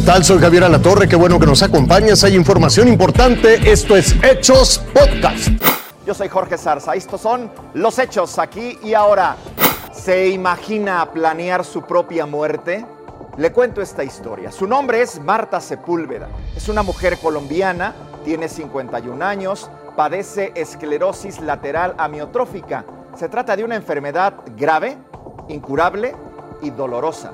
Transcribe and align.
tal? 0.00 0.24
Soy 0.24 0.38
Javier 0.38 0.64
Alatorre, 0.64 1.08
qué 1.08 1.16
bueno 1.16 1.38
que 1.38 1.46
nos 1.46 1.62
acompañas. 1.62 2.22
Hay 2.24 2.36
información 2.36 2.88
importante. 2.88 3.70
Esto 3.70 3.96
es 3.96 4.14
Hechos 4.22 4.82
Podcast. 4.92 5.48
Yo 6.06 6.14
soy 6.14 6.28
Jorge 6.28 6.58
Zarza. 6.58 6.94
Estos 6.94 7.20
son 7.20 7.50
los 7.74 7.98
hechos 7.98 8.38
aquí 8.38 8.78
y 8.82 8.94
ahora. 8.94 9.36
¿Se 9.92 10.28
imagina 10.28 11.10
planear 11.12 11.64
su 11.64 11.82
propia 11.82 12.26
muerte? 12.26 12.86
Le 13.36 13.52
cuento 13.52 13.80
esta 13.80 14.04
historia. 14.04 14.52
Su 14.52 14.66
nombre 14.66 15.02
es 15.02 15.20
Marta 15.20 15.60
Sepúlveda. 15.60 16.28
Es 16.56 16.68
una 16.68 16.82
mujer 16.82 17.18
colombiana, 17.18 17.94
tiene 18.24 18.48
51 18.48 19.24
años, 19.24 19.70
padece 19.96 20.52
esclerosis 20.54 21.40
lateral 21.40 21.94
amiotrófica. 21.98 22.84
Se 23.16 23.28
trata 23.28 23.56
de 23.56 23.64
una 23.64 23.76
enfermedad 23.76 24.34
grave, 24.56 24.96
incurable 25.48 26.14
y 26.62 26.70
dolorosa. 26.70 27.32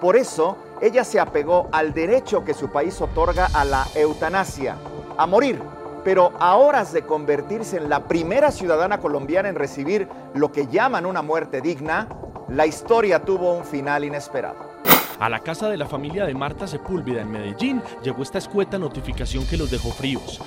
Por 0.00 0.16
eso, 0.16 0.56
ella 0.82 1.04
se 1.04 1.20
apegó 1.20 1.68
al 1.70 1.94
derecho 1.94 2.44
que 2.44 2.54
su 2.54 2.68
país 2.70 3.00
otorga 3.00 3.48
a 3.54 3.64
la 3.64 3.86
eutanasia, 3.94 4.76
a 5.16 5.26
morir. 5.26 5.62
Pero 6.02 6.32
a 6.40 6.56
horas 6.56 6.92
de 6.92 7.02
convertirse 7.02 7.76
en 7.76 7.88
la 7.88 8.08
primera 8.08 8.50
ciudadana 8.50 8.98
colombiana 8.98 9.48
en 9.48 9.54
recibir 9.54 10.08
lo 10.34 10.50
que 10.50 10.66
llaman 10.66 11.06
una 11.06 11.22
muerte 11.22 11.60
digna, 11.60 12.08
la 12.48 12.66
historia 12.66 13.24
tuvo 13.24 13.52
un 13.52 13.64
final 13.64 14.04
inesperado. 14.04 14.72
A 15.20 15.28
la 15.28 15.38
casa 15.38 15.68
de 15.68 15.76
la 15.76 15.86
familia 15.86 16.26
de 16.26 16.34
Marta 16.34 16.66
Sepúlveda 16.66 17.22
en 17.22 17.30
Medellín 17.30 17.80
llegó 18.02 18.24
esta 18.24 18.38
escueta 18.38 18.76
notificación 18.76 19.46
que 19.46 19.56
los 19.56 19.70
dejó 19.70 19.90
fríos. 19.90 20.40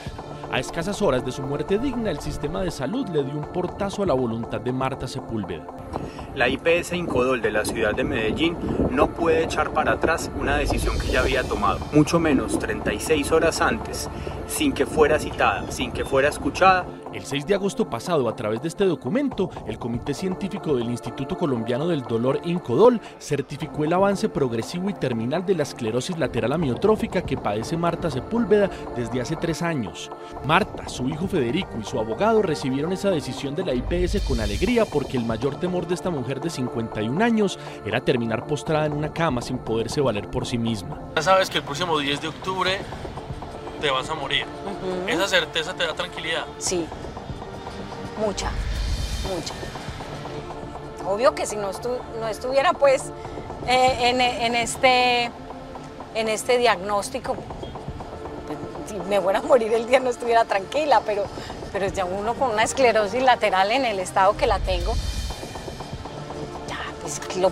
A 0.51 0.59
escasas 0.59 1.01
horas 1.01 1.25
de 1.25 1.31
su 1.31 1.43
muerte 1.43 1.79
digna, 1.79 2.11
el 2.11 2.19
sistema 2.19 2.61
de 2.61 2.71
salud 2.71 3.07
le 3.07 3.23
dio 3.23 3.33
un 3.33 3.45
portazo 3.53 4.03
a 4.03 4.05
la 4.05 4.13
voluntad 4.13 4.59
de 4.59 4.73
Marta 4.73 5.07
Sepúlveda. 5.07 5.65
La 6.35 6.49
IPS 6.49 6.91
Incodol 6.91 7.41
de 7.41 7.49
la 7.49 7.63
ciudad 7.63 7.95
de 7.95 8.03
Medellín 8.03 8.57
no 8.91 9.07
puede 9.07 9.45
echar 9.45 9.71
para 9.71 9.93
atrás 9.93 10.29
una 10.37 10.57
decisión 10.57 10.99
que 10.99 11.07
ya 11.07 11.21
había 11.21 11.43
tomado, 11.43 11.79
mucho 11.93 12.19
menos 12.19 12.59
36 12.59 13.31
horas 13.31 13.61
antes, 13.61 14.09
sin 14.45 14.73
que 14.73 14.85
fuera 14.85 15.17
citada, 15.17 15.71
sin 15.71 15.93
que 15.93 16.03
fuera 16.03 16.27
escuchada 16.27 16.85
el 17.15 17.23
6 17.23 17.47
de 17.47 17.55
agosto 17.55 17.89
pasado, 17.89 18.27
a 18.27 18.35
través 18.35 18.61
de 18.61 18.67
este 18.67 18.83
documento, 18.83 19.49
el 19.67 19.79
Comité 19.79 20.13
Científico 20.13 20.75
del 20.75 20.89
Instituto 20.89 21.37
Colombiano 21.37 21.87
del 21.87 22.01
Dolor 22.01 22.41
Incodol 22.43 22.99
certificó 23.19 23.85
el 23.85 23.93
avance 23.93 24.27
progresivo 24.27 24.89
y 24.89 24.93
terminal 24.93 25.45
de 25.45 25.55
la 25.55 25.63
esclerosis 25.63 26.17
lateral 26.17 26.51
amiotrófica 26.51 27.21
que 27.21 27.37
padece 27.37 27.77
Marta 27.77 28.11
Sepúlveda 28.11 28.69
desde 28.97 29.21
hace 29.21 29.37
tres 29.37 29.61
años. 29.61 30.11
Marta, 30.45 30.89
su 30.89 31.07
hijo 31.07 31.25
Federico 31.25 31.77
y 31.79 31.85
su 31.85 31.97
abogado 31.99 32.41
recibieron 32.41 32.91
esa 32.91 33.11
decisión 33.11 33.55
de 33.55 33.63
la 33.63 33.73
IPS 33.73 34.21
con 34.27 34.41
alegría 34.41 34.83
porque 34.83 35.15
el 35.15 35.23
mayor 35.23 35.55
temor 35.55 35.87
de 35.87 35.93
esta 35.93 36.09
mujer 36.09 36.24
de 36.33 36.49
51 36.49 37.23
años 37.23 37.59
era 37.85 38.01
terminar 38.01 38.47
postrada 38.47 38.85
en 38.87 38.93
una 38.93 39.13
cama 39.13 39.41
sin 39.41 39.59
poderse 39.59 40.01
valer 40.01 40.29
por 40.29 40.45
sí 40.45 40.57
misma. 40.57 40.99
Ya 41.15 41.21
sabes 41.21 41.49
que 41.49 41.59
el 41.59 41.63
próximo 41.63 41.97
10 41.99 42.21
de 42.21 42.27
octubre 42.27 42.79
te 43.79 43.91
vas 43.91 44.09
a 44.09 44.15
morir. 44.15 44.45
¿Esa 45.07 45.27
certeza 45.27 45.73
te 45.73 45.85
da 45.85 45.93
tranquilidad? 45.93 46.45
Sí, 46.57 46.85
mucha, 48.17 48.49
mucha. 49.29 49.53
Obvio 51.07 51.35
que 51.35 51.45
si 51.45 51.55
no, 51.55 51.69
no 52.19 52.27
estuviera 52.27 52.73
pues 52.73 53.11
eh, 53.67 54.09
en, 54.09 54.55
este, 54.55 55.31
en 56.15 56.29
este 56.29 56.57
diagnóstico, 56.57 57.35
pues, 58.47 58.57
si 58.87 58.95
me 59.07 59.21
fuera 59.21 59.39
a 59.39 59.41
morir 59.43 59.73
el 59.73 59.87
día 59.87 59.99
no 59.99 60.09
estuviera 60.09 60.45
tranquila, 60.45 61.01
pero, 61.05 61.25
pero 61.71 61.87
ya 61.87 62.05
uno 62.05 62.33
con 62.33 62.51
una 62.51 62.63
esclerosis 62.63 63.21
lateral 63.21 63.71
en 63.71 63.85
el 63.85 63.99
estado 63.99 64.35
que 64.37 64.47
la 64.47 64.59
tengo, 64.59 64.93
pues 67.05 67.37
lo, 67.37 67.51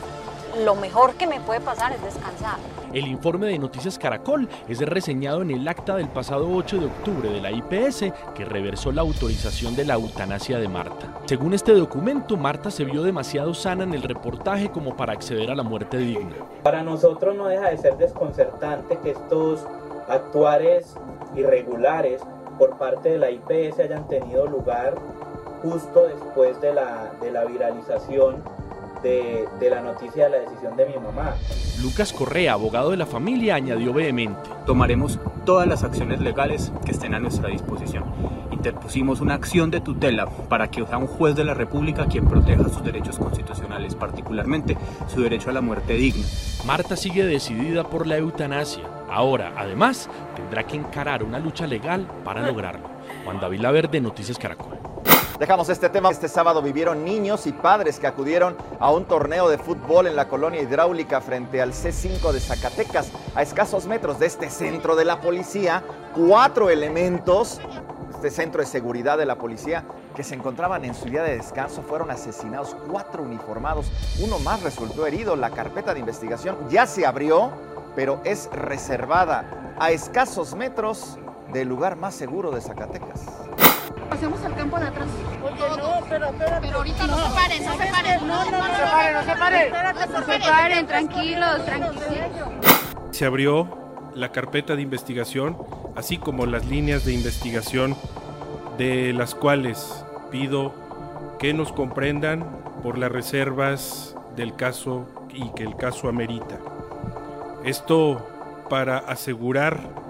lo 0.66 0.74
mejor 0.74 1.14
que 1.14 1.28
me 1.28 1.40
puede 1.40 1.60
pasar 1.60 1.92
es 1.92 2.02
descansar. 2.02 2.58
El 2.92 3.06
informe 3.06 3.46
de 3.46 3.60
Noticias 3.60 4.00
Caracol 4.00 4.50
es 4.68 4.80
reseñado 4.80 5.44
en 5.44 5.52
el 5.52 5.68
acta 5.68 5.96
del 5.96 6.10
pasado 6.10 6.50
8 6.52 6.80
de 6.80 6.86
octubre 6.88 7.30
de 7.30 7.40
la 7.40 7.52
IPS 7.52 8.06
que 8.34 8.46
reversó 8.46 8.92
la 8.92 9.02
autorización 9.02 9.76
de 9.76 9.86
la 9.86 9.94
eutanasia 9.94 10.58
de 10.58 10.68
Marta. 10.68 11.14
Según 11.26 11.54
este 11.54 11.74
documento, 11.74 12.36
Marta 12.36 12.72
se 12.72 12.84
vio 12.84 13.04
demasiado 13.04 13.54
sana 13.54 13.84
en 13.84 13.94
el 13.94 14.02
reportaje 14.02 14.72
como 14.72 14.98
para 14.98 15.14
acceder 15.14 15.52
a 15.52 15.56
la 15.56 15.64
muerte 15.64 15.98
digna. 15.98 16.36
Para 16.64 16.82
nosotros 16.82 17.36
no 17.36 17.46
deja 17.46 17.70
de 17.70 17.78
ser 17.78 17.98
desconcertante 17.98 18.98
que 19.04 19.12
estos 19.12 19.68
actuares 20.08 20.96
irregulares 21.36 22.22
por 22.58 22.78
parte 22.80 23.10
de 23.10 23.18
la 23.20 23.30
IPS 23.30 23.80
hayan 23.80 24.08
tenido 24.08 24.48
lugar 24.48 24.96
justo 25.62 26.08
después 26.08 26.60
de 26.60 26.74
la, 26.74 27.12
de 27.22 27.32
la 27.32 27.46
viralización 27.46 28.44
de, 29.04 29.70
la 29.70 29.82
noticia 29.82 30.26
de 30.26 30.30
la 30.30 30.38
decisión 30.38 30.76
de 30.78 30.86
mi 30.86 30.96
mamá. 30.96 31.36
Lucas 31.82 32.14
Correa, 32.14 32.54
abogado 32.54 32.92
de 32.92 32.98
la 32.98 33.06
familia, 33.06 33.56
añadió 33.56 33.94
vehemente. 33.94 34.50
Tomaremos 34.66 35.20
todas 35.46 35.68
las 35.68 35.84
acciones 35.84 36.22
legales 36.22 36.72
que 36.86 36.92
estén 36.92 37.14
a 37.14 37.20
nuestra 37.20 37.50
disposición. 37.50 38.06
Interpusimos 38.52 39.20
una 39.20 39.34
acción 39.34 39.70
de 39.70 39.82
tutela 39.82 40.26
para 40.26 40.72
que 40.72 40.86
sea 40.86 40.98
un 40.98 41.08
juez 41.08 41.36
de 41.36 41.44
la 41.44 41.54
República 41.54 42.06
quien 42.06 42.26
proteja 42.26 42.64
sus 42.64 42.84
derechos 42.84 43.20
constitucionales, 43.20 43.96
particularmente 43.96 44.78
su 45.08 45.22
derecho 45.22 45.50
a 45.50 45.54
la 45.54 45.62
muerte 45.62 45.94
digna. 45.94 46.24
Marta 46.66 46.96
sigue 46.96 47.26
decidida 47.26 47.84
por 47.84 48.08
la 48.08 48.18
eutanasia. 48.18 48.84
Ahora, 49.12 49.54
además, 49.58 50.10
tendrá 50.36 50.66
que 50.66 50.78
encarar 50.78 51.24
una 51.24 51.40
lucha 51.40 51.68
legal 51.68 52.08
para 52.24 52.42
lograrlo. 52.42 52.90
Juan 53.26 53.40
David 53.40 53.60
Laverde, 53.60 54.02
Noticias 54.02 54.38
Caracol. 54.40 54.93
Dejamos 55.44 55.68
este 55.68 55.90
tema. 55.90 56.10
Este 56.10 56.30
sábado 56.30 56.62
vivieron 56.62 57.04
niños 57.04 57.48
y 57.48 57.52
padres 57.52 58.00
que 58.00 58.08
acudieron 58.08 58.56
a 58.80 58.92
un 58.92 59.04
torneo 59.04 59.50
de 59.50 59.58
fútbol 59.58 60.08
en 60.08 60.16
la 60.16 60.30
colonia 60.30 60.62
hidráulica 60.62 61.20
frente 61.20 61.62
al 61.62 61.74
C5 61.74 62.32
de 62.32 62.40
Zacatecas, 62.40 63.12
a 63.36 63.42
escasos 63.42 63.86
metros 63.86 64.20
de 64.20 64.28
este 64.28 64.50
centro 64.50 64.96
de 64.96 65.04
la 65.04 65.20
policía. 65.20 65.84
Cuatro 66.16 66.70
elementos, 66.70 67.60
este 68.16 68.30
centro 68.30 68.62
de 68.62 68.68
seguridad 68.68 69.18
de 69.18 69.26
la 69.26 69.36
policía, 69.36 69.84
que 70.16 70.24
se 70.24 70.34
encontraban 70.34 70.86
en 70.86 70.96
su 70.96 71.10
día 71.10 71.24
de 71.24 71.36
descanso, 71.36 71.82
fueron 71.82 72.10
asesinados. 72.10 72.78
Cuatro 72.90 73.22
uniformados, 73.22 73.92
uno 74.24 74.40
más 74.40 74.64
resultó 74.64 75.06
herido. 75.06 75.36
La 75.36 75.50
carpeta 75.50 75.94
de 75.94 76.00
investigación 76.00 76.56
ya 76.70 76.88
se 76.88 77.06
abrió, 77.06 77.52
pero 77.98 78.22
es 78.24 78.50
reservada 78.54 79.76
a 79.78 79.92
escasos 79.92 80.56
metros 80.56 81.20
del 81.52 81.68
lugar 81.68 81.98
más 81.98 82.16
seguro 82.16 82.50
de 82.52 82.62
Zacatecas. 82.62 83.20
Pasemos 84.14 84.46
al 84.46 84.56
campo 84.56 84.80
de 84.80 84.86
atrás. 84.86 85.08
Oye, 85.44 85.82
no, 85.82 86.06
pero 86.08 86.26
espérate. 86.28 86.68
Pero 86.68 86.78
ahorita 86.78 87.08
no, 87.08 87.16
se 87.18 87.34
paren, 87.34 87.66
no 87.66 87.72
se 87.72 87.86
paren. 87.88 88.28
No, 88.28 88.46
no, 88.46 88.52
no, 88.52 88.58
no 88.60 88.76
se 88.76 88.84
paren, 88.84 89.14
no 89.16 89.24
se 89.24 89.40
paren. 89.40 89.62
Espérate, 89.62 90.08
no 90.08 90.26
se 90.26 90.40
paren, 90.40 90.86
tranquilos, 90.86 91.66
tranquilos. 91.66 91.98
Se 93.10 93.26
abrió 93.26 94.12
la 94.14 94.32
carpeta 94.32 94.76
de 94.76 94.84
investigación, 94.84 95.58
así 95.96 96.20
como 96.20 96.46
las 96.46 96.68
líneas 96.68 97.06
de 97.06 97.14
investigación 97.14 97.98
de 98.78 99.14
las 99.14 99.34
cuales 99.34 100.06
pido 100.30 100.76
que 101.40 101.56
nos 101.56 101.74
comprendan 101.74 102.46
por 102.84 103.00
las 103.00 103.12
reservas 103.12 104.16
del 104.36 104.56
caso 104.56 105.08
y 105.34 105.50
que 105.56 105.64
el 105.64 105.76
caso 105.76 106.08
amerita. 106.08 106.60
Esto 107.66 108.64
para 108.70 109.00
asegurar 109.00 110.03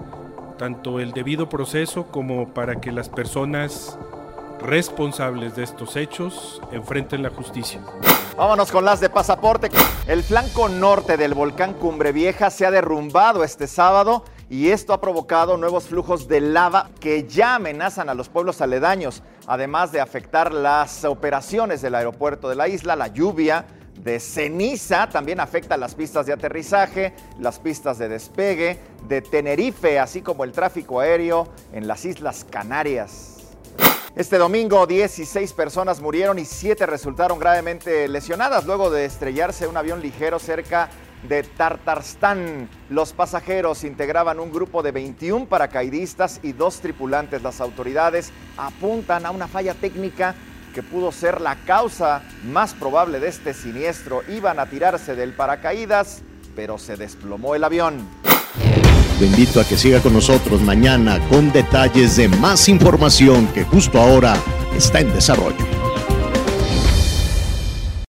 tanto 0.56 1.00
el 1.00 1.12
debido 1.12 1.48
proceso 1.48 2.06
como 2.08 2.48
para 2.48 2.80
que 2.80 2.92
las 2.92 3.08
personas 3.08 3.98
responsables 4.60 5.56
de 5.56 5.64
estos 5.64 5.96
hechos 5.96 6.60
enfrenten 6.72 7.22
la 7.22 7.30
justicia. 7.30 7.80
Vámonos 8.36 8.72
con 8.72 8.84
las 8.84 9.00
de 9.00 9.10
pasaporte. 9.10 9.70
El 10.06 10.22
flanco 10.22 10.68
norte 10.68 11.16
del 11.16 11.34
volcán 11.34 11.74
Cumbre 11.74 12.12
Vieja 12.12 12.50
se 12.50 12.66
ha 12.66 12.70
derrumbado 12.70 13.44
este 13.44 13.66
sábado 13.66 14.24
y 14.50 14.70
esto 14.70 14.92
ha 14.92 15.00
provocado 15.00 15.56
nuevos 15.56 15.84
flujos 15.84 16.28
de 16.28 16.40
lava 16.40 16.90
que 17.00 17.26
ya 17.28 17.56
amenazan 17.56 18.08
a 18.08 18.14
los 18.14 18.28
pueblos 18.28 18.60
aledaños, 18.60 19.22
además 19.46 19.92
de 19.92 20.00
afectar 20.00 20.52
las 20.52 21.04
operaciones 21.04 21.80
del 21.80 21.94
aeropuerto 21.94 22.48
de 22.48 22.56
la 22.56 22.68
isla, 22.68 22.96
la 22.96 23.08
lluvia 23.08 23.66
de 24.04 24.20
ceniza 24.20 25.08
también 25.08 25.40
afecta 25.40 25.78
las 25.78 25.94
pistas 25.94 26.26
de 26.26 26.34
aterrizaje, 26.34 27.14
las 27.40 27.58
pistas 27.58 27.98
de 27.98 28.10
despegue 28.10 28.78
de 29.08 29.22
Tenerife, 29.22 29.98
así 29.98 30.20
como 30.20 30.44
el 30.44 30.52
tráfico 30.52 31.00
aéreo 31.00 31.48
en 31.72 31.88
las 31.88 32.04
Islas 32.04 32.44
Canarias. 32.48 33.30
Este 34.14 34.36
domingo 34.36 34.86
16 34.86 35.54
personas 35.54 36.02
murieron 36.02 36.38
y 36.38 36.44
7 36.44 36.84
resultaron 36.86 37.38
gravemente 37.38 38.06
lesionadas 38.06 38.66
luego 38.66 38.90
de 38.90 39.06
estrellarse 39.06 39.66
un 39.66 39.76
avión 39.76 40.02
ligero 40.02 40.38
cerca 40.38 40.90
de 41.26 41.42
Tartarstán. 41.42 42.68
Los 42.90 43.14
pasajeros 43.14 43.84
integraban 43.84 44.38
un 44.38 44.52
grupo 44.52 44.82
de 44.82 44.92
21 44.92 45.46
paracaidistas 45.46 46.40
y 46.42 46.52
dos 46.52 46.80
tripulantes. 46.80 47.42
Las 47.42 47.62
autoridades 47.62 48.32
apuntan 48.58 49.24
a 49.24 49.30
una 49.30 49.48
falla 49.48 49.74
técnica 49.74 50.34
que 50.74 50.82
pudo 50.82 51.12
ser 51.12 51.40
la 51.40 51.56
causa 51.64 52.22
más 52.44 52.74
probable 52.74 53.20
de 53.20 53.28
este 53.28 53.54
siniestro. 53.54 54.22
Iban 54.28 54.58
a 54.58 54.66
tirarse 54.66 55.14
del 55.14 55.32
paracaídas, 55.32 56.22
pero 56.54 56.76
se 56.76 56.96
desplomó 56.96 57.54
el 57.54 57.64
avión. 57.64 58.06
Lo 59.20 59.26
invito 59.26 59.60
a 59.60 59.64
que 59.64 59.78
siga 59.78 60.00
con 60.00 60.12
nosotros 60.12 60.60
mañana 60.60 61.20
con 61.28 61.52
detalles 61.52 62.16
de 62.16 62.28
más 62.28 62.68
información 62.68 63.46
que 63.54 63.62
justo 63.62 64.00
ahora 64.00 64.36
está 64.76 65.00
en 65.00 65.14
desarrollo. 65.14 65.73